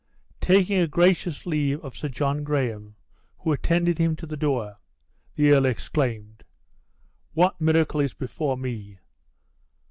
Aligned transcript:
Taking 0.39 0.79
a 0.79 0.87
gracious 0.87 1.45
leave 1.45 1.79
of 1.85 1.95
Sir 1.95 2.09
John 2.09 2.43
Graham, 2.43 2.95
who 3.37 3.51
attended 3.51 3.99
him 3.99 4.15
to 4.15 4.25
the 4.25 4.35
door, 4.35 4.79
the 5.35 5.51
earl 5.51 5.67
exclaimed, 5.67 6.43
"What 7.33 7.61
miracle 7.61 7.99
is 7.99 8.15
before 8.15 8.57
me? 8.57 8.97